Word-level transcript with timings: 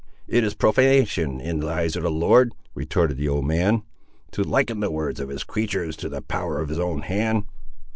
"It 0.27 0.43
is 0.43 0.55
profanation 0.55 1.39
in 1.39 1.59
the 1.59 1.67
eyes 1.67 1.95
of 1.95 2.01
the 2.01 2.09
Lord," 2.09 2.53
retorted 2.73 3.17
the 3.17 3.27
old 3.29 3.45
man, 3.45 3.83
"to 4.31 4.41
liken 4.41 4.79
the 4.79 4.89
works 4.89 5.19
of 5.19 5.29
his 5.29 5.43
creatur's, 5.43 5.95
to 5.97 6.09
the 6.09 6.23
power 6.23 6.59
of 6.59 6.69
his 6.69 6.79
own 6.79 7.01
hand." 7.03 7.43